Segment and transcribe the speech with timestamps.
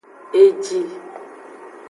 [0.41, 0.79] Eji.